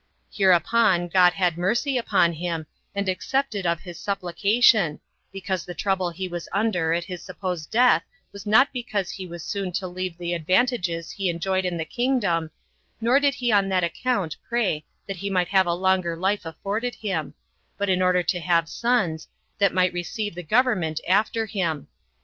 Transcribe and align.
Hereupon 0.31 1.09
God 1.09 1.33
had 1.33 1.59
mercy 1.59 1.95
upon 1.95 2.33
him, 2.33 2.65
and 2.95 3.07
accepted 3.07 3.67
of 3.67 3.81
his 3.81 3.99
supplication, 3.99 4.99
because 5.31 5.63
the 5.63 5.75
trouble 5.75 6.09
he 6.09 6.27
was 6.27 6.49
under 6.51 6.91
at 6.91 7.03
his 7.03 7.21
supposed 7.21 7.69
death 7.69 8.01
was 8.31 8.47
not 8.47 8.73
because 8.73 9.11
he 9.11 9.27
was 9.27 9.43
soon 9.43 9.71
to 9.73 9.87
leave 9.87 10.17
the 10.17 10.33
advantages 10.33 11.11
he 11.11 11.29
enjoyed 11.29 11.65
in 11.65 11.77
the 11.77 11.85
kingdom, 11.85 12.49
nor 12.99 13.19
did 13.19 13.35
he 13.35 13.51
on 13.51 13.69
that 13.69 13.83
account 13.83 14.37
pray 14.49 14.85
that 15.05 15.17
he 15.17 15.29
might 15.29 15.49
have 15.49 15.67
a 15.67 15.73
longer 15.75 16.17
life 16.17 16.47
afforded 16.47 16.95
him, 16.95 17.35
but 17.77 17.87
in 17.87 18.01
order 18.01 18.23
to 18.23 18.39
have 18.39 18.67
sons, 18.67 19.27
that 19.59 19.71
might 19.71 19.93
receive 19.93 20.33
the 20.33 20.41
government 20.41 20.99
after 21.07 21.45
him. 21.45 21.87